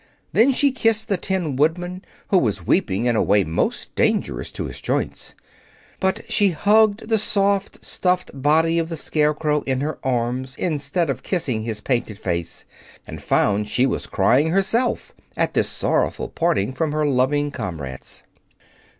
Then 0.33 0.51
she 0.51 0.71
kissed 0.71 1.09
the 1.09 1.15
Tin 1.17 1.55
Woodman, 1.57 2.03
who 2.29 2.39
was 2.39 2.65
weeping 2.65 3.05
in 3.05 3.15
a 3.15 3.21
way 3.21 3.43
most 3.43 3.93
dangerous 3.93 4.49
to 4.53 4.63
his 4.65 4.81
joints. 4.81 5.35
But 5.99 6.21
she 6.27 6.49
hugged 6.49 7.07
the 7.07 7.19
soft, 7.19 7.85
stuffed 7.85 8.31
body 8.33 8.79
of 8.79 8.89
the 8.89 8.97
Scarecrow 8.97 9.61
in 9.67 9.81
her 9.81 9.99
arms 10.03 10.55
instead 10.55 11.11
of 11.11 11.21
kissing 11.21 11.61
his 11.61 11.81
painted 11.81 12.17
face, 12.17 12.65
and 13.05 13.21
found 13.21 13.67
she 13.69 13.85
was 13.85 14.07
crying 14.07 14.49
herself 14.49 15.13
at 15.37 15.53
this 15.53 15.69
sorrowful 15.69 16.29
parting 16.29 16.73
from 16.73 16.93
her 16.93 17.05
loving 17.05 17.51
comrades. 17.51 18.23